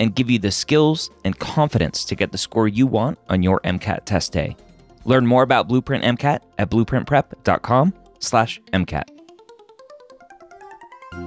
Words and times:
and 0.00 0.14
give 0.14 0.30
you 0.30 0.38
the 0.38 0.50
skills 0.50 1.10
and 1.24 1.38
confidence 1.38 2.04
to 2.04 2.14
get 2.14 2.32
the 2.32 2.38
score 2.38 2.68
you 2.68 2.86
want 2.86 3.18
on 3.28 3.42
your 3.42 3.60
MCAT 3.60 4.04
test 4.04 4.32
day. 4.32 4.56
Learn 5.04 5.26
more 5.26 5.42
about 5.42 5.68
Blueprint 5.68 6.04
MCAT 6.04 6.40
at 6.58 6.70
blueprintprep.com/mcat. 6.70 9.08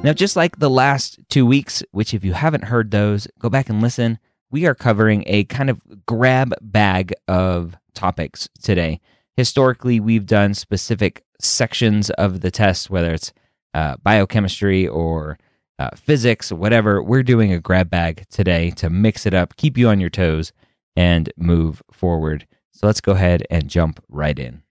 Now, 0.04 0.14
just 0.14 0.36
like 0.36 0.58
the 0.58 0.70
last 0.70 1.20
two 1.30 1.46
weeks, 1.46 1.84
which 1.92 2.14
if 2.14 2.24
you 2.24 2.34
haven't 2.34 2.66
heard 2.66 2.92
those, 2.92 3.28
go 3.40 3.50
back 3.50 3.70
and 3.70 3.82
listen. 3.82 4.20
We 4.50 4.66
are 4.66 4.74
covering 4.74 5.24
a 5.28 5.44
kind 5.46 5.70
of 5.70 5.82
grab 6.06 6.54
bag 6.62 7.14
of 7.28 7.76
topics 7.94 8.50
today. 8.62 9.00
Historically, 9.38 10.00
we've 10.00 10.26
done 10.26 10.54
specific 10.54 11.24
sections 11.40 12.10
of 12.12 12.42
the 12.42 12.52
test, 12.52 12.90
whether 12.90 13.14
it's 13.14 13.34
uh, 13.74 13.96
biochemistry 14.04 14.88
or 14.88 15.38
uh, 15.82 15.90
physics, 15.96 16.52
whatever. 16.52 17.02
We're 17.02 17.24
doing 17.24 17.52
a 17.52 17.60
grab 17.60 17.90
bag 17.90 18.26
today 18.30 18.70
to 18.72 18.90
mix 18.90 19.26
it 19.26 19.34
up, 19.34 19.56
keep 19.56 19.78
you 19.78 19.90
on 19.90 20.00
your 20.00 20.10
toes, 20.12 20.52
and 20.96 21.32
move 21.38 21.82
forward. 21.92 22.46
So 22.72 22.86
let's 22.86 23.02
go 23.02 23.14
ahead 23.14 23.44
and 23.50 23.68
jump 23.68 24.04
right 24.08 24.38
in. 24.38 24.62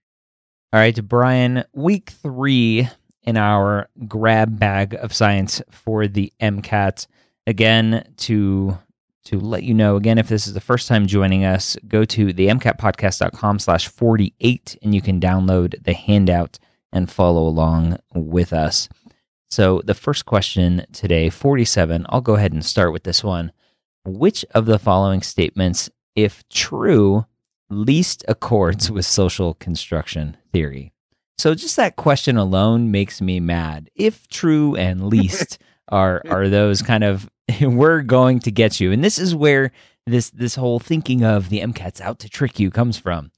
All 0.71 0.79
right, 0.79 0.95
Bryan, 1.07 1.65
week 1.73 2.11
three 2.11 2.87
in 3.23 3.35
our 3.37 3.89
grab 4.07 4.57
bag 4.57 4.93
of 4.95 5.13
science 5.13 5.61
for 5.69 6.07
the 6.07 6.31
MCAT. 6.41 7.07
Again, 7.45 8.05
to 8.17 8.77
to 9.23 9.39
let 9.39 9.63
you 9.63 9.73
know 9.73 9.97
again 9.97 10.17
if 10.17 10.29
this 10.29 10.47
is 10.47 10.55
the 10.55 10.59
first 10.59 10.87
time 10.87 11.05
joining 11.05 11.45
us 11.45 11.77
go 11.87 12.03
to 12.03 12.33
the 12.33 12.47
mcatpodcast.com 12.47 13.59
slash 13.59 13.87
48 13.87 14.77
and 14.81 14.95
you 14.95 15.01
can 15.01 15.19
download 15.19 15.75
the 15.83 15.93
handout 15.93 16.57
and 16.91 17.11
follow 17.11 17.47
along 17.47 17.99
with 18.15 18.51
us 18.51 18.89
so 19.51 19.81
the 19.85 19.93
first 19.93 20.25
question 20.25 20.85
today 20.91 21.29
47 21.29 22.05
i'll 22.09 22.21
go 22.21 22.35
ahead 22.35 22.53
and 22.53 22.65
start 22.65 22.91
with 22.91 23.03
this 23.03 23.23
one 23.23 23.51
which 24.05 24.43
of 24.55 24.65
the 24.65 24.79
following 24.79 25.21
statements 25.21 25.89
if 26.15 26.47
true 26.49 27.25
least 27.69 28.25
accords 28.27 28.89
with 28.89 29.05
social 29.05 29.53
construction 29.55 30.37
theory 30.51 30.91
so 31.37 31.53
just 31.53 31.75
that 31.75 31.95
question 31.95 32.37
alone 32.37 32.91
makes 32.91 33.21
me 33.21 33.39
mad 33.39 33.89
if 33.95 34.27
true 34.27 34.75
and 34.75 35.07
least 35.07 35.59
are 35.89 36.21
are 36.29 36.47
those 36.49 36.81
kind 36.81 37.03
of 37.03 37.29
we're 37.61 38.01
going 38.01 38.39
to 38.39 38.51
get 38.51 38.79
you. 38.79 38.91
And 38.91 39.03
this 39.03 39.17
is 39.17 39.35
where 39.35 39.71
this 40.05 40.29
this 40.29 40.55
whole 40.55 40.79
thinking 40.79 41.23
of 41.23 41.49
the 41.49 41.59
MCAT's 41.59 42.01
out 42.01 42.19
to 42.19 42.29
trick 42.29 42.59
you 42.59 42.71
comes 42.71 42.97
from. 42.97 43.31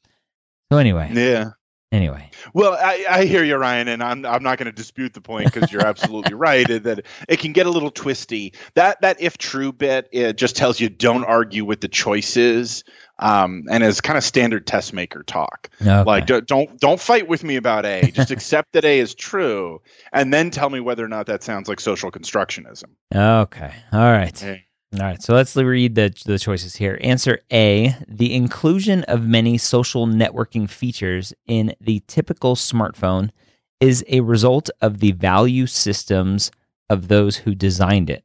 So 0.71 0.77
anyway. 0.77 1.11
Yeah. 1.13 1.51
Anyway. 1.93 2.27
Well, 2.55 2.73
I, 2.73 3.05
I 3.07 3.25
hear 3.25 3.43
you, 3.43 3.55
Ryan, 3.55 3.87
and 3.87 4.01
I'm 4.01 4.25
I'm 4.25 4.41
not 4.41 4.57
going 4.57 4.65
to 4.65 4.71
dispute 4.71 5.13
the 5.13 5.21
point 5.21 5.53
because 5.53 5.71
you're 5.71 5.85
absolutely 5.85 6.33
right 6.33 6.67
that 6.67 7.05
it 7.29 7.39
can 7.39 7.53
get 7.53 7.67
a 7.67 7.69
little 7.69 7.91
twisty. 7.91 8.53
That 8.73 8.99
that 9.01 9.21
if 9.21 9.37
true 9.37 9.71
bit 9.71 10.09
it 10.11 10.35
just 10.35 10.55
tells 10.55 10.79
you 10.79 10.89
don't 10.89 11.23
argue 11.23 11.65
with 11.65 11.81
the 11.81 11.87
choices, 11.87 12.83
um, 13.19 13.65
and 13.69 13.83
is 13.83 14.01
kind 14.01 14.17
of 14.17 14.23
standard 14.23 14.65
test 14.65 14.91
maker 14.91 15.21
talk. 15.21 15.69
Okay. 15.79 16.03
Like 16.03 16.25
don't 16.25 16.79
don't 16.79 16.99
fight 16.99 17.27
with 17.27 17.43
me 17.43 17.57
about 17.57 17.85
A. 17.85 18.09
Just 18.09 18.31
accept 18.31 18.73
that 18.73 18.85
A 18.85 18.97
is 18.97 19.13
true, 19.13 19.79
and 20.11 20.33
then 20.33 20.49
tell 20.49 20.71
me 20.71 20.79
whether 20.79 21.05
or 21.05 21.09
not 21.09 21.27
that 21.27 21.43
sounds 21.43 21.69
like 21.69 21.79
social 21.79 22.09
constructionism. 22.09 22.85
Okay. 23.15 23.71
All 23.91 24.11
right. 24.11 24.37
Hey. 24.37 24.65
All 24.93 24.99
right, 24.99 25.21
so 25.23 25.33
let's 25.33 25.55
read 25.55 25.95
the, 25.95 26.13
the 26.23 26.37
choices 26.37 26.75
here. 26.75 26.99
Answer 27.01 27.39
A 27.51 27.95
The 28.07 28.35
inclusion 28.35 29.03
of 29.05 29.25
many 29.25 29.57
social 29.57 30.05
networking 30.05 30.69
features 30.69 31.33
in 31.47 31.73
the 31.81 32.03
typical 32.07 32.55
smartphone 32.55 33.31
is 33.79 34.05
a 34.07 34.19
result 34.19 34.69
of 34.81 34.99
the 34.99 35.13
value 35.13 35.65
systems 35.65 36.51
of 36.91 37.07
those 37.07 37.37
who 37.37 37.55
designed 37.55 38.11
it. 38.11 38.23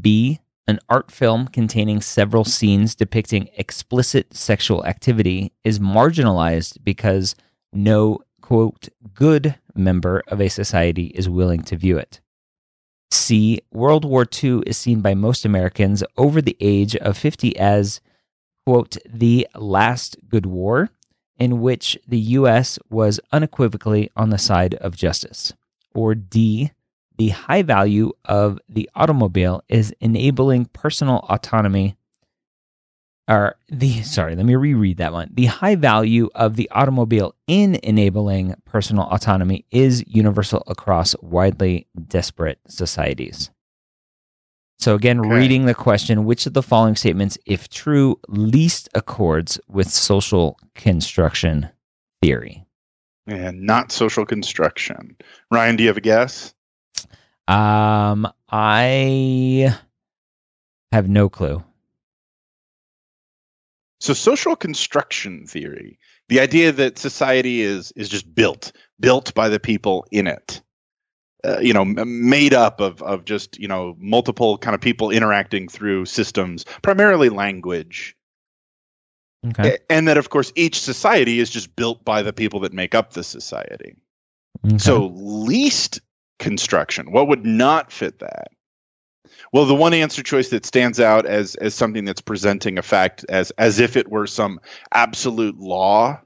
B 0.00 0.38
An 0.68 0.78
art 0.88 1.10
film 1.10 1.48
containing 1.48 2.00
several 2.00 2.44
scenes 2.44 2.94
depicting 2.94 3.48
explicit 3.56 4.32
sexual 4.36 4.86
activity 4.86 5.52
is 5.64 5.80
marginalized 5.80 6.78
because 6.84 7.34
no, 7.72 8.20
quote, 8.40 8.88
good 9.14 9.56
member 9.74 10.22
of 10.28 10.40
a 10.40 10.48
society 10.48 11.06
is 11.06 11.28
willing 11.28 11.62
to 11.62 11.76
view 11.76 11.98
it. 11.98 12.20
C. 13.10 13.60
World 13.72 14.04
War 14.04 14.26
II 14.42 14.62
is 14.66 14.78
seen 14.78 15.00
by 15.00 15.14
most 15.14 15.44
Americans 15.44 16.02
over 16.16 16.40
the 16.40 16.56
age 16.60 16.94
of 16.96 17.18
50 17.18 17.56
as, 17.58 18.00
quote, 18.66 18.96
the 19.08 19.46
last 19.54 20.16
good 20.28 20.46
war, 20.46 20.90
in 21.38 21.60
which 21.60 21.98
the 22.06 22.18
U.S. 22.18 22.78
was 22.88 23.18
unequivocally 23.32 24.10
on 24.16 24.30
the 24.30 24.38
side 24.38 24.74
of 24.74 24.96
justice. 24.96 25.52
Or 25.94 26.14
D. 26.14 26.70
The 27.18 27.30
high 27.30 27.62
value 27.62 28.12
of 28.24 28.58
the 28.68 28.88
automobile 28.94 29.62
is 29.68 29.94
enabling 30.00 30.66
personal 30.66 31.26
autonomy 31.28 31.96
or 33.30 33.54
the 33.68 34.02
sorry, 34.02 34.34
let 34.34 34.44
me 34.44 34.56
reread 34.56 34.96
that 34.96 35.12
one. 35.12 35.30
The 35.32 35.46
high 35.46 35.76
value 35.76 36.28
of 36.34 36.56
the 36.56 36.68
automobile 36.70 37.36
in 37.46 37.76
enabling 37.76 38.56
personal 38.64 39.04
autonomy 39.04 39.64
is 39.70 40.04
universal 40.08 40.64
across 40.66 41.14
widely 41.22 41.86
disparate 42.08 42.58
societies. 42.66 43.50
So 44.80 44.96
again, 44.96 45.20
okay. 45.20 45.28
reading 45.28 45.66
the 45.66 45.74
question, 45.74 46.24
which 46.24 46.44
of 46.46 46.54
the 46.54 46.62
following 46.62 46.96
statements, 46.96 47.38
if 47.46 47.68
true, 47.68 48.18
least 48.28 48.88
accords 48.94 49.60
with 49.68 49.88
social 49.88 50.58
construction 50.74 51.68
theory? 52.20 52.64
And 53.28 53.62
not 53.62 53.92
social 53.92 54.26
construction. 54.26 55.16
Ryan, 55.52 55.76
do 55.76 55.84
you 55.84 55.88
have 55.88 55.98
a 55.98 56.00
guess? 56.00 56.52
Um, 57.46 58.26
I 58.50 59.76
have 60.90 61.08
no 61.08 61.28
clue. 61.28 61.62
So 64.00 64.14
social 64.14 64.56
construction 64.56 65.46
theory, 65.46 65.98
the 66.28 66.40
idea 66.40 66.72
that 66.72 66.98
society 66.98 67.60
is 67.60 67.92
is 67.96 68.08
just 68.08 68.34
built, 68.34 68.72
built 68.98 69.34
by 69.34 69.48
the 69.48 69.60
people 69.60 70.06
in 70.10 70.26
it. 70.26 70.62
Uh, 71.42 71.58
you 71.60 71.72
know, 71.72 71.84
made 71.84 72.52
up 72.52 72.80
of 72.80 73.02
of 73.02 73.24
just, 73.24 73.58
you 73.58 73.68
know, 73.68 73.96
multiple 73.98 74.58
kind 74.58 74.74
of 74.74 74.80
people 74.80 75.10
interacting 75.10 75.68
through 75.68 76.04
systems, 76.04 76.64
primarily 76.82 77.30
language. 77.30 78.16
Okay. 79.46 79.78
And 79.88 80.06
that 80.06 80.18
of 80.18 80.28
course 80.28 80.52
each 80.54 80.78
society 80.78 81.40
is 81.40 81.48
just 81.48 81.74
built 81.76 82.04
by 82.04 82.22
the 82.22 82.32
people 82.32 82.60
that 82.60 82.74
make 82.74 82.94
up 82.94 83.12
the 83.12 83.24
society. 83.24 83.96
Okay. 84.66 84.78
So 84.78 85.06
least 85.14 86.00
construction, 86.38 87.10
what 87.10 87.28
would 87.28 87.46
not 87.46 87.90
fit 87.90 88.18
that? 88.18 88.48
Well, 89.52 89.66
the 89.66 89.74
one 89.74 89.94
answer 89.94 90.22
choice 90.22 90.50
that 90.50 90.66
stands 90.66 91.00
out 91.00 91.26
as 91.26 91.54
as 91.56 91.74
something 91.74 92.04
that's 92.04 92.20
presenting 92.20 92.78
a 92.78 92.82
fact 92.82 93.24
as 93.28 93.50
as 93.52 93.78
if 93.80 93.96
it 93.96 94.10
were 94.10 94.26
some 94.26 94.60
absolute 94.92 95.58
law, 95.58 96.20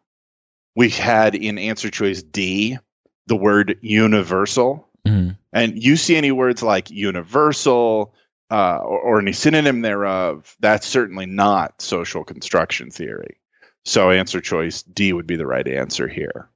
we 0.77 0.91
had 0.91 1.35
in 1.35 1.59
answer 1.59 1.91
choice 1.91 2.23
D 2.23 2.79
the 3.27 3.37
word 3.37 3.79
universal. 3.81 4.89
Mm-hmm. 5.07 5.31
And 5.53 5.83
you 5.83 5.97
see 5.97 6.17
any 6.17 6.33
words 6.33 6.63
like 6.63 6.91
universal 6.91 8.15
uh, 8.51 8.79
or, 8.79 9.01
or 9.01 9.21
any 9.21 9.33
synonym 9.33 9.83
thereof, 9.83 10.57
that's 10.61 10.87
certainly 10.87 11.27
not 11.27 11.81
social 11.81 12.25
construction 12.25 12.91
theory. 12.91 13.39
So 13.85 14.11
answer 14.11 14.41
choice 14.41 14.83
D 14.83 15.13
would 15.13 15.27
be 15.27 15.37
the 15.37 15.47
right 15.47 15.67
answer 15.67 16.09
here. 16.09 16.49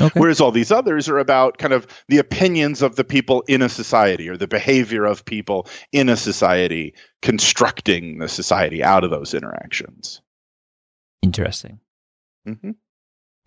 Okay. 0.00 0.20
Whereas 0.20 0.40
all 0.40 0.52
these 0.52 0.70
others 0.70 1.08
are 1.08 1.18
about 1.18 1.58
kind 1.58 1.72
of 1.72 1.86
the 2.08 2.18
opinions 2.18 2.82
of 2.82 2.96
the 2.96 3.04
people 3.04 3.42
in 3.48 3.62
a 3.62 3.68
society 3.68 4.28
or 4.28 4.36
the 4.36 4.46
behavior 4.46 5.04
of 5.06 5.24
people 5.24 5.66
in 5.92 6.08
a 6.08 6.16
society, 6.16 6.94
constructing 7.22 8.18
the 8.18 8.28
society 8.28 8.84
out 8.84 9.02
of 9.02 9.10
those 9.10 9.32
interactions. 9.34 10.20
Interesting. 11.22 11.80
Mm-hmm. 12.46 12.72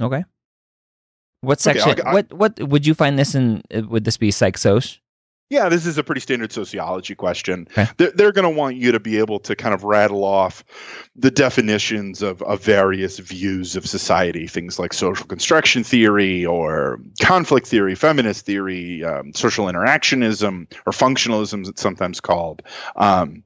Okay. 0.01 0.23
What 1.41 1.65
Okay. 1.65 1.79
I'll- 1.79 2.07
I- 2.07 2.13
what 2.13 2.33
what 2.33 2.59
would 2.61 2.85
you 2.87 2.93
find 2.95 3.17
this 3.17 3.33
in? 3.35 3.61
uh, 3.73 3.81
Would 3.87 4.03
this 4.03 4.17
be 4.17 4.31
psych 4.31 4.57
soc? 4.57 4.83
Yeah, 5.51 5.67
this 5.67 5.85
is 5.85 5.97
a 5.97 6.03
pretty 6.03 6.21
standard 6.21 6.53
sociology 6.53 7.13
question. 7.13 7.67
Okay. 7.71 7.85
They're, 7.97 8.11
they're 8.11 8.31
going 8.31 8.49
to 8.51 8.57
want 8.57 8.77
you 8.77 8.93
to 8.93 9.01
be 9.01 9.17
able 9.17 9.37
to 9.41 9.53
kind 9.53 9.73
of 9.73 9.83
rattle 9.83 10.23
off 10.23 10.63
the 11.13 11.29
definitions 11.29 12.21
of, 12.21 12.41
of 12.43 12.63
various 12.63 13.19
views 13.19 13.75
of 13.75 13.85
society, 13.85 14.47
things 14.47 14.79
like 14.79 14.93
social 14.93 15.25
construction 15.25 15.83
theory 15.83 16.45
or 16.45 17.01
conflict 17.21 17.67
theory, 17.67 17.95
feminist 17.95 18.45
theory, 18.45 19.03
um, 19.03 19.33
social 19.33 19.65
interactionism, 19.65 20.71
or 20.85 20.93
functionalism, 20.93 21.63
as 21.63 21.67
it's 21.67 21.81
sometimes 21.81 22.21
called. 22.21 22.61
Um, 22.95 23.43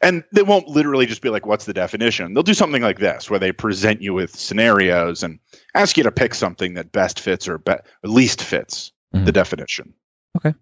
and 0.00 0.22
they 0.32 0.42
won't 0.42 0.68
literally 0.68 1.06
just 1.06 1.20
be 1.22 1.30
like, 1.30 1.46
what's 1.46 1.64
the 1.64 1.74
definition? 1.74 2.32
They'll 2.32 2.44
do 2.44 2.54
something 2.54 2.82
like 2.82 3.00
this, 3.00 3.28
where 3.28 3.40
they 3.40 3.50
present 3.50 4.00
you 4.02 4.14
with 4.14 4.36
scenarios 4.36 5.24
and 5.24 5.40
ask 5.74 5.96
you 5.96 6.04
to 6.04 6.12
pick 6.12 6.34
something 6.34 6.74
that 6.74 6.92
best 6.92 7.18
fits 7.18 7.48
or 7.48 7.58
be- 7.58 7.74
least 8.04 8.40
fits 8.42 8.92
Mhm. 9.14 9.24
the 9.24 9.32
definition. 9.32 9.94
Okay. 10.36 10.54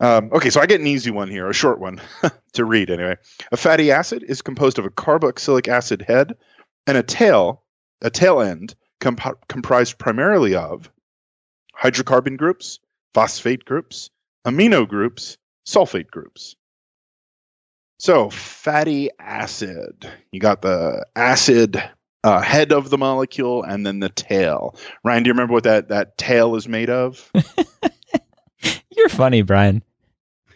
Um, 0.00 0.30
okay, 0.32 0.50
so 0.50 0.60
I 0.60 0.66
get 0.66 0.80
an 0.80 0.86
easy 0.86 1.10
one 1.10 1.28
here, 1.28 1.48
a 1.48 1.54
short 1.54 1.80
one 1.80 2.00
to 2.52 2.64
read 2.64 2.90
anyway. 2.90 3.16
A 3.50 3.56
fatty 3.56 3.90
acid 3.90 4.24
is 4.26 4.42
composed 4.42 4.78
of 4.78 4.84
a 4.84 4.90
carboxylic 4.90 5.66
acid 5.66 6.02
head 6.02 6.36
and 6.86 6.96
a 6.96 7.02
tail, 7.02 7.64
a 8.00 8.10
tail 8.10 8.40
end 8.40 8.74
comp- 9.00 9.48
comprised 9.48 9.98
primarily 9.98 10.54
of 10.54 10.90
hydrocarbon 11.80 12.36
groups, 12.36 12.78
phosphate 13.12 13.64
groups, 13.64 14.10
amino 14.46 14.88
groups, 14.88 15.36
sulfate 15.66 16.10
groups. 16.10 16.54
So, 17.98 18.30
fatty 18.30 19.10
acid. 19.18 20.08
You 20.30 20.38
got 20.38 20.62
the 20.62 21.04
acid 21.16 21.82
uh, 22.22 22.40
head 22.40 22.72
of 22.72 22.90
the 22.90 22.98
molecule 22.98 23.64
and 23.64 23.84
then 23.84 23.98
the 23.98 24.08
tail. 24.08 24.76
Ryan, 25.02 25.24
do 25.24 25.28
you 25.28 25.32
remember 25.32 25.54
what 25.54 25.64
that, 25.64 25.88
that 25.88 26.16
tail 26.16 26.54
is 26.54 26.68
made 26.68 26.90
of? 26.90 27.30
You're 28.98 29.08
funny, 29.08 29.42
Bryan. 29.42 29.82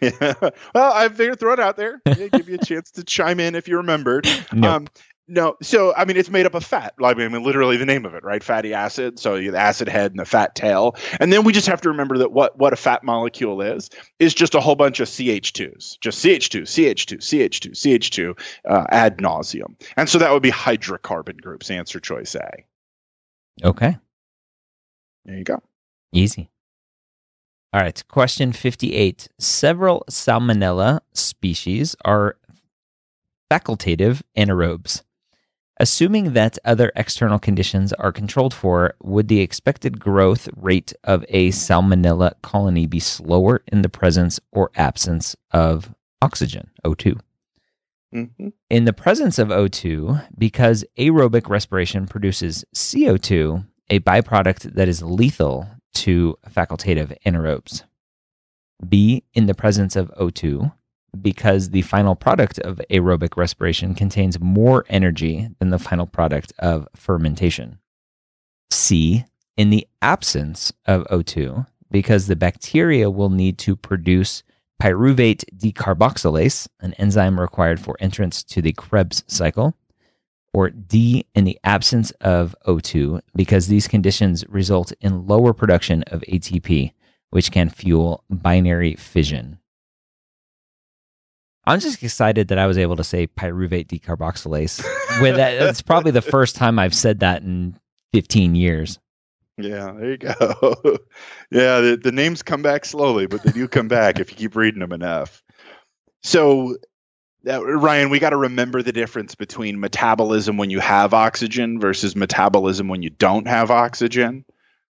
Yeah. 0.01 0.33
well, 0.75 0.93
I 0.93 1.07
figured 1.07 1.39
throw 1.39 1.53
it 1.53 1.59
out 1.59 1.77
there. 1.77 2.01
Yeah, 2.05 2.27
give 2.27 2.49
you 2.49 2.55
a 2.55 2.65
chance 2.65 2.91
to 2.91 3.03
chime 3.03 3.39
in 3.39 3.55
if 3.55 3.67
you 3.67 3.77
remembered. 3.77 4.27
No. 4.53 4.69
Um, 4.69 4.87
no, 5.27 5.55
so 5.61 5.95
I 5.95 6.03
mean, 6.03 6.17
it's 6.17 6.29
made 6.29 6.45
up 6.45 6.53
of 6.53 6.65
fat. 6.65 6.93
I 7.01 7.13
mean, 7.13 7.31
literally 7.43 7.77
the 7.77 7.85
name 7.85 8.05
of 8.05 8.13
it, 8.13 8.23
right? 8.25 8.43
Fatty 8.43 8.73
acid. 8.73 9.17
So 9.17 9.37
the 9.37 9.57
acid 9.57 9.87
head 9.87 10.11
and 10.11 10.19
the 10.19 10.25
fat 10.25 10.53
tail, 10.53 10.97
and 11.19 11.31
then 11.31 11.45
we 11.45 11.53
just 11.53 11.65
have 11.67 11.79
to 11.81 11.89
remember 11.89 12.17
that 12.17 12.33
what 12.33 12.57
what 12.57 12.73
a 12.73 12.75
fat 12.75 13.03
molecule 13.05 13.61
is 13.61 13.89
is 14.19 14.33
just 14.33 14.53
a 14.53 14.59
whole 14.59 14.75
bunch 14.75 14.99
of 14.99 15.07
CH2s, 15.07 15.97
just 16.01 16.23
CH2, 16.23 16.63
CH2, 16.63 17.17
CH2, 17.19 17.71
CH2 17.71 18.39
uh, 18.69 18.85
ad 18.89 19.17
nauseum, 19.19 19.81
and 19.95 20.09
so 20.09 20.17
that 20.19 20.31
would 20.31 20.43
be 20.43 20.51
hydrocarbon 20.51 21.39
groups. 21.41 21.71
Answer 21.71 22.01
choice 22.01 22.35
A. 22.35 22.51
okay. 23.63 23.97
There 25.25 25.37
you 25.37 25.45
go. 25.45 25.63
Easy. 26.11 26.49
All 27.73 27.81
right. 27.81 28.03
Question 28.07 28.53
58. 28.53 29.29
Several 29.39 30.05
Salmonella 30.07 30.99
species 31.13 31.95
are 32.05 32.37
facultative 33.49 34.21
anaerobes. 34.37 35.01
Assuming 35.79 36.33
that 36.33 36.59
other 36.63 36.91
external 36.95 37.39
conditions 37.39 37.91
are 37.93 38.11
controlled 38.11 38.53
for, 38.53 38.93
would 39.01 39.27
the 39.27 39.41
expected 39.41 39.99
growth 39.99 40.47
rate 40.55 40.93
of 41.03 41.25
a 41.29 41.49
Salmonella 41.49 42.33
colony 42.43 42.85
be 42.85 42.99
slower 42.99 43.63
in 43.71 43.81
the 43.81 43.89
presence 43.89 44.39
or 44.51 44.69
absence 44.75 45.35
of 45.49 45.95
oxygen, 46.21 46.69
O2? 46.85 47.19
hmm 48.11 48.49
In 48.69 48.85
the 48.85 48.93
presence 48.93 49.39
of 49.39 49.47
O2, 49.47 50.27
because 50.37 50.85
aerobic 50.99 51.49
respiration 51.49 52.05
produces 52.05 52.63
CO2, 52.75 53.65
a 53.89 53.99
byproduct 53.99 54.75
that 54.75 54.87
is 54.87 55.01
lethal 55.01 55.67
to 55.93 56.37
facultative 56.49 57.15
anaerobes. 57.25 57.83
B, 58.87 59.23
in 59.33 59.45
the 59.45 59.53
presence 59.53 59.95
of 59.95 60.11
O2, 60.19 60.73
because 61.21 61.69
the 61.69 61.83
final 61.83 62.15
product 62.15 62.59
of 62.59 62.81
aerobic 62.89 63.37
respiration 63.37 63.93
contains 63.93 64.39
more 64.39 64.85
energy 64.89 65.49
than 65.59 65.69
the 65.69 65.79
final 65.79 66.07
product 66.07 66.53
of 66.59 66.87
fermentation. 66.95 67.79
C, 68.71 69.25
in 69.55 69.69
the 69.69 69.87
absence 70.01 70.73
of 70.85 71.05
O2, 71.05 71.67
because 71.91 72.27
the 72.27 72.35
bacteria 72.35 73.09
will 73.09 73.29
need 73.29 73.57
to 73.59 73.75
produce 73.75 74.43
pyruvate 74.81 75.45
decarboxylase, 75.55 76.67
an 76.81 76.93
enzyme 76.95 77.39
required 77.39 77.79
for 77.79 77.95
entrance 77.99 78.43
to 78.43 78.61
the 78.61 78.73
Krebs 78.73 79.23
cycle, 79.27 79.75
or 80.53 80.69
D, 80.69 81.25
in 81.33 81.45
the 81.45 81.59
absence 81.63 82.11
of 82.21 82.55
O2, 82.67 83.21
because 83.35 83.67
these 83.67 83.87
conditions 83.87 84.45
result 84.47 84.93
in 85.01 85.25
lower 85.25 85.53
production 85.53 86.03
of 86.07 86.21
ATP, 86.21 86.93
which 87.31 87.51
can 87.51 87.69
fuel 87.69 88.23
binary 88.29 88.95
fission. 88.95 89.57
I'm 91.65 91.79
just 91.79 92.03
excited 92.03 92.49
that 92.49 92.59
I 92.59 92.67
was 92.67 92.77
able 92.77 92.97
to 92.97 93.03
say 93.03 93.25
pyruvate 93.25 93.87
decarboxylase. 93.87 94.83
With 95.21 95.37
that, 95.37 95.53
it's 95.53 95.81
probably 95.81 96.11
the 96.11 96.21
first 96.21 96.55
time 96.55 96.77
I've 96.77 96.93
said 96.93 97.21
that 97.21 97.41
in 97.41 97.79
15 98.11 98.55
years. 98.55 98.99
Yeah, 99.57 99.93
there 99.97 100.11
you 100.11 100.17
go. 100.17 100.33
yeah, 101.51 101.79
the, 101.79 101.99
the 102.01 102.11
names 102.11 102.41
come 102.41 102.61
back 102.61 102.85
slowly, 102.85 103.27
but 103.27 103.43
they 103.43 103.51
do 103.51 103.67
come 103.67 103.87
back 103.87 104.19
if 104.19 104.31
you 104.31 104.37
keep 104.37 104.55
reading 104.55 104.79
them 104.79 104.91
enough. 104.91 105.43
So, 106.21 106.75
uh, 107.47 107.63
Ryan, 107.65 108.09
we 108.09 108.19
got 108.19 108.29
to 108.31 108.37
remember 108.37 108.81
the 108.81 108.91
difference 108.91 109.35
between 109.35 109.79
metabolism 109.79 110.57
when 110.57 110.69
you 110.69 110.79
have 110.79 111.13
oxygen 111.13 111.79
versus 111.79 112.15
metabolism 112.15 112.87
when 112.87 113.01
you 113.01 113.09
don't 113.09 113.47
have 113.47 113.69
oxygen, 113.71 114.45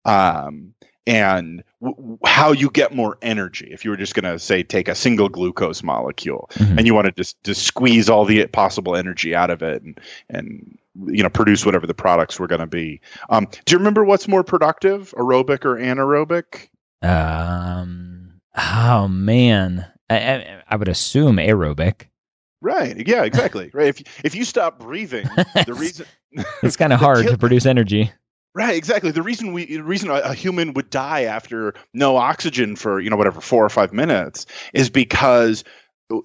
um, 0.05 0.73
and 1.07 1.63
w- 1.81 2.17
how 2.25 2.51
you 2.51 2.69
get 2.69 2.95
more 2.95 3.17
energy. 3.21 3.67
If 3.71 3.83
you 3.85 3.91
were 3.91 3.97
just 3.97 4.15
going 4.15 4.31
to 4.31 4.39
say 4.39 4.63
take 4.63 4.87
a 4.87 4.95
single 4.95 5.29
glucose 5.29 5.83
molecule 5.83 6.49
Mhm. 6.55 6.77
and 6.77 6.87
you 6.87 6.93
want 6.95 7.05
to 7.05 7.11
just 7.11 7.41
just 7.43 7.63
squeeze 7.63 8.09
all 8.09 8.25
the 8.25 8.45
possible 8.47 8.95
energy 8.95 9.35
out 9.35 9.49
of 9.49 9.61
it 9.61 9.81
and 9.83 9.99
and 10.29 10.77
you 11.07 11.21
know 11.23 11.29
produce 11.29 11.65
whatever 11.65 11.85
the 11.87 11.93
products 11.93 12.39
were 12.39 12.47
going 12.47 12.61
to 12.61 12.67
be. 12.67 13.01
Um, 13.29 13.47
do 13.65 13.73
you 13.73 13.77
remember 13.77 14.03
what's 14.03 14.27
more 14.27 14.43
productive, 14.43 15.13
aerobic 15.17 15.65
or 15.65 15.75
anaerobic? 15.77 16.69
Um, 17.01 18.41
oh 18.57 19.07
man, 19.07 19.85
I, 20.09 20.15
I, 20.17 20.63
I 20.69 20.75
would 20.75 20.87
assume 20.87 21.37
aerobic. 21.37 22.07
Right. 22.65 23.07
Yeah. 23.07 23.23
Exactly. 23.23 23.69
right. 23.73 23.87
If 23.87 24.01
if 24.25 24.33
you 24.35 24.43
stop 24.43 24.79
breathing, 24.79 25.27
the 25.67 25.73
reason 25.77 26.07
It's 26.63 26.75
kind 26.75 26.91
of 26.91 26.99
hard 27.07 27.21
kill- 27.23 27.33
to 27.33 27.37
produce 27.37 27.65
energy. 27.67 28.11
Right, 28.55 28.75
exactly. 28.77 29.11
The 29.11 29.21
reason 29.21 29.51
we, 29.51 29.65
the 29.65 29.83
reason 29.83 30.09
a, 30.09 30.33
human 30.33 30.73
would 30.75 30.89
die 30.89 31.23
after 31.23 31.73
no 31.93 32.15
oxygen 32.15 32.77
for 32.77 33.01
you 33.01 33.09
know 33.09 33.17
whatever 33.17 33.41
four 33.41 33.63
or 33.65 33.69
five 33.69 33.91
minutes 33.93 34.45
is 34.73 34.89
because 34.89 35.63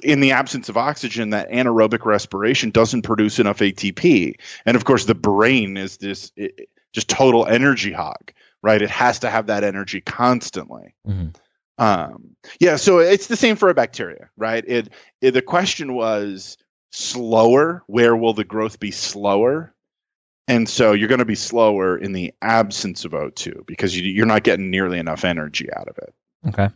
in 0.05 0.21
the 0.21 0.31
absence 0.31 0.69
of 0.69 0.77
oxygen, 0.77 1.31
that 1.31 1.51
anaerobic 1.51 2.05
respiration 2.05 2.71
doesn't 2.71 3.03
produce 3.03 3.39
enough 3.41 3.59
ATP, 3.59 4.35
and 4.65 4.77
of 4.77 4.85
course 4.85 5.07
the 5.07 5.15
brain 5.15 5.77
is 5.77 5.97
this 5.97 6.31
it, 6.37 6.69
just 6.93 7.09
total 7.09 7.47
energy 7.47 7.93
hog. 7.93 8.33
Right, 8.63 8.81
it 8.81 8.91
has 8.91 9.19
to 9.21 9.29
have 9.31 9.47
that 9.49 9.65
energy 9.65 10.01
constantly. 10.01 10.95
Mhm. 11.09 11.35
Um, 11.81 12.37
yeah, 12.61 12.77
so 12.77 12.99
it's 12.99 13.27
the 13.27 13.37
same 13.37 13.57
for 13.57 13.69
a 13.71 13.75
bacteria, 13.75 14.29
right? 14.37 14.65
It, 14.69 14.91
it 15.21 15.33
the 15.33 15.43
question 15.43 15.95
was 15.95 16.57
slower. 16.93 17.83
Where 17.87 18.15
will 18.17 18.35
the 18.35 18.45
growth 18.45 18.79
be 18.79 18.91
slower? 18.91 19.75
And 20.47 20.69
so 20.69 20.93
you're 20.93 21.09
going 21.09 21.21
to 21.21 21.25
be 21.25 21.35
slower 21.37 21.97
in 21.97 22.13
the 22.13 22.33
absence 22.43 23.05
of 23.05 23.13
O2 23.13 23.67
because 23.67 23.97
you, 23.97 24.03
you're 24.11 24.27
not 24.27 24.43
getting 24.43 24.69
nearly 24.71 24.99
enough 24.99 25.25
energy 25.25 25.69
out 25.75 25.89
of 25.89 25.97
it. 25.99 26.13
Okay, 26.49 26.65
Yep, 26.65 26.73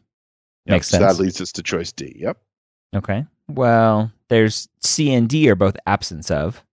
Makes 0.66 0.88
so 0.88 0.98
sense. 0.98 1.16
that 1.16 1.22
leads 1.22 1.40
us 1.40 1.52
to 1.52 1.62
choice 1.62 1.92
D. 1.92 2.14
Yep. 2.18 2.38
okay. 2.96 3.26
Well, 3.48 4.10
there's 4.28 4.68
C 4.80 5.12
and 5.12 5.28
D 5.28 5.50
are 5.50 5.54
both 5.54 5.76
absence 5.86 6.30
of. 6.30 6.64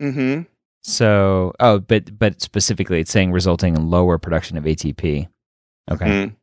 Mm-hmm. 0.00 0.42
So, 0.82 1.52
oh, 1.60 1.78
but 1.80 2.16
but 2.18 2.40
specifically, 2.40 3.00
it's 3.00 3.10
saying 3.10 3.32
resulting 3.32 3.74
in 3.74 3.88
lower 3.90 4.18
production 4.18 4.56
of 4.58 4.64
ATP. 4.64 5.26
Okay. 5.90 6.04
Mhm. 6.06 6.36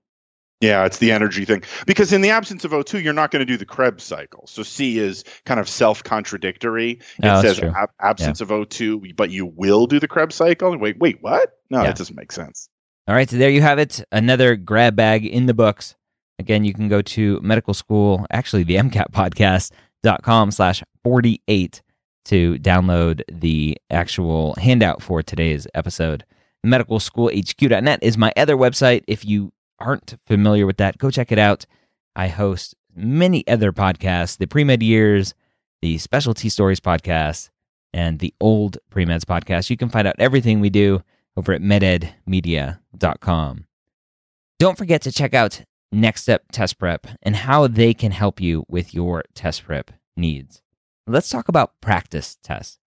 Yeah, 0.62 0.86
it's 0.86 1.00
the 1.00 1.12
energy 1.12 1.44
thing. 1.44 1.64
Because 1.88 2.14
in 2.14 2.22
the 2.22 2.30
absence 2.30 2.64
of 2.64 2.72
O2, 2.72 3.04
you're 3.04 3.14
not 3.14 3.32
going 3.32 3.40
to 3.42 3.46
do 3.46 3.58
the 3.58 3.66
Krebs 3.66 4.04
cycle. 4.04 4.46
So 4.48 4.62
C 4.64 5.00
is 5.00 5.24
kind 5.46 5.60
of 5.60 5.68
self-contradictory. 5.68 6.92
It 6.92 7.02
No, 7.20 7.42
says 7.42 7.60
ab- 7.60 7.90
absence 8.00 8.42
of 8.42 8.50
O2, 8.50 9.16
but 9.16 9.32
you 9.32 9.48
will 9.48 9.88
do 9.88 10.00
the 10.00 10.08
Krebs 10.08 10.36
cycle. 10.36 10.78
Wait, 10.78 11.00
wait, 11.00 11.18
what? 11.22 11.54
No, 11.70 11.80
Yeah. 11.80 11.88
that 11.88 11.98
doesn't 11.98 12.16
make 12.16 12.32
sense. 12.32 12.70
All 13.08 13.16
right, 13.16 13.28
so 13.30 13.38
there 13.38 13.50
you 13.50 13.62
have 13.62 13.80
it. 13.80 14.04
Another 14.12 14.56
grab 14.56 14.96
bag 14.96 15.26
in 15.26 15.48
the 15.48 15.54
books. 15.56 15.96
Again, 16.38 16.64
you 16.64 16.74
can 16.74 16.88
go 16.88 17.02
to 17.02 17.40
medical 17.42 17.74
school, 17.74 18.26
actually 18.32 18.64
the 18.64 18.76
MCATpodcast.com 18.78 20.52
slash 20.52 20.84
48 21.04 21.82
to 22.26 22.56
download 22.60 23.22
the 23.32 23.78
actual 23.90 24.54
handout 24.60 25.02
for 25.02 25.24
today's 25.24 25.66
episode. 25.74 26.24
Medicalschoolhq.net 26.66 28.00
is 28.04 28.18
my 28.18 28.32
other 28.38 28.56
website. 28.56 29.04
If 29.08 29.26
you 29.26 29.52
aren't 29.82 30.18
familiar 30.26 30.66
with 30.66 30.78
that, 30.78 30.98
go 30.98 31.10
check 31.10 31.32
it 31.32 31.40
out. 31.40 31.66
I 32.16 32.28
host 32.28 32.76
many 32.96 33.48
other 33.48 33.72
podcasts, 33.72 34.38
the 34.38 34.48
Pre-Med 34.48 34.84
Years, 34.84 35.34
the 35.82 35.98
Specialty 35.98 36.50
Stories 36.50 36.80
podcast, 36.80 37.50
and 37.94 38.20
the 38.20 38.34
Old 38.40 38.78
Pre-Meds 38.90 39.24
podcast. 39.24 39.70
You 39.70 39.78
can 39.78 39.90
find 39.90 40.08
out 40.08 40.16
everything 40.20 40.60
we 40.60 40.70
do 40.70 41.02
over 41.36 41.54
at 41.54 41.62
mededmedia.com. 41.62 43.66
Don't 44.60 44.78
forget 44.78 45.02
to 45.02 45.12
check 45.12 45.34
out 45.34 45.64
Next 45.92 46.22
Step 46.22 46.44
Test 46.52 46.78
Prep 46.78 47.08
and 47.22 47.36
how 47.36 47.68
they 47.68 47.94
can 47.94 48.12
help 48.12 48.40
you 48.40 48.66
with 48.70 48.94
your 48.94 49.24
test 49.34 49.66
prep 49.66 49.92
needs. 50.16 50.62
Let's 51.08 51.30
talk 51.30 51.50
about 51.50 51.82
practice 51.82 52.38
tests. 52.44 52.78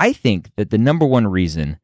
I 0.00 0.12
think 0.12 0.50
that 0.56 0.70
the 0.70 0.78
number 0.78 1.06
one 1.06 1.26
reason 1.26 1.78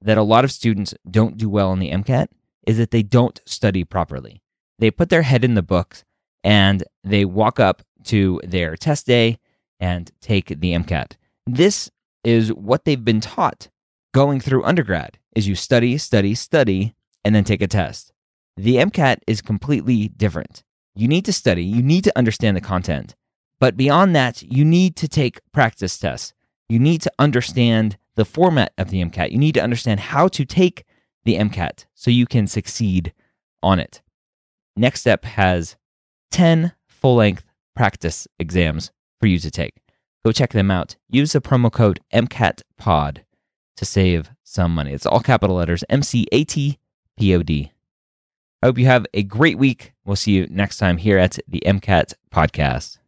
that 0.00 0.18
a 0.18 0.22
lot 0.22 0.44
of 0.44 0.52
students 0.52 0.94
don't 1.10 1.36
do 1.36 1.48
well 1.48 1.70
on 1.70 1.78
the 1.78 1.90
MCAT 1.90 2.28
is 2.66 2.78
that 2.78 2.90
they 2.90 3.02
don't 3.02 3.40
study 3.46 3.84
properly. 3.84 4.42
They 4.78 4.90
put 4.90 5.08
their 5.08 5.22
head 5.22 5.44
in 5.44 5.54
the 5.54 5.62
books 5.62 6.04
and 6.44 6.84
they 7.02 7.24
walk 7.24 7.58
up 7.58 7.82
to 8.04 8.40
their 8.44 8.76
test 8.76 9.06
day 9.06 9.38
and 9.80 10.10
take 10.20 10.48
the 10.48 10.72
MCAT. 10.72 11.12
This 11.46 11.90
is 12.24 12.52
what 12.52 12.84
they've 12.84 13.04
been 13.04 13.20
taught 13.20 13.68
going 14.12 14.40
through 14.40 14.64
undergrad 14.64 15.18
is 15.34 15.46
you 15.46 15.54
study, 15.54 15.98
study, 15.98 16.34
study 16.34 16.94
and 17.24 17.34
then 17.34 17.44
take 17.44 17.62
a 17.62 17.66
test. 17.66 18.12
The 18.56 18.76
MCAT 18.76 19.18
is 19.26 19.42
completely 19.42 20.08
different. 20.08 20.62
You 20.94 21.08
need 21.08 21.24
to 21.26 21.32
study, 21.32 21.64
you 21.64 21.82
need 21.82 22.04
to 22.04 22.18
understand 22.18 22.56
the 22.56 22.62
content. 22.62 23.14
But 23.58 23.76
beyond 23.76 24.14
that, 24.16 24.42
you 24.42 24.64
need 24.64 24.96
to 24.96 25.08
take 25.08 25.40
practice 25.52 25.98
tests. 25.98 26.32
You 26.68 26.78
need 26.78 27.02
to 27.02 27.12
understand 27.18 27.96
the 28.14 28.24
format 28.24 28.72
of 28.78 28.90
the 28.90 29.02
MCAT. 29.02 29.30
You 29.30 29.38
need 29.38 29.54
to 29.54 29.62
understand 29.62 30.00
how 30.00 30.28
to 30.28 30.44
take 30.44 30.84
the 31.26 31.36
MCAT 31.36 31.84
so 31.94 32.10
you 32.10 32.26
can 32.26 32.46
succeed 32.46 33.12
on 33.62 33.78
it. 33.78 34.00
Next 34.76 35.00
Step 35.00 35.24
has 35.24 35.76
10 36.30 36.72
full 36.86 37.16
length 37.16 37.44
practice 37.74 38.26
exams 38.38 38.90
for 39.20 39.26
you 39.26 39.38
to 39.38 39.50
take. 39.50 39.74
Go 40.24 40.32
check 40.32 40.52
them 40.52 40.70
out. 40.70 40.96
Use 41.08 41.32
the 41.32 41.40
promo 41.40 41.70
code 41.70 42.00
MCATPOD 42.12 43.18
to 43.76 43.84
save 43.84 44.30
some 44.42 44.74
money. 44.74 44.92
It's 44.92 45.06
all 45.06 45.20
capital 45.20 45.56
letters 45.56 45.84
M 45.88 46.02
C 46.02 46.26
A 46.32 46.44
T 46.44 46.78
P 47.18 47.34
O 47.34 47.42
D. 47.42 47.72
I 48.62 48.66
hope 48.66 48.78
you 48.78 48.86
have 48.86 49.06
a 49.12 49.22
great 49.22 49.58
week. 49.58 49.92
We'll 50.04 50.16
see 50.16 50.32
you 50.32 50.46
next 50.50 50.78
time 50.78 50.96
here 50.96 51.18
at 51.18 51.38
the 51.46 51.62
MCAT 51.66 52.14
podcast. 52.32 52.98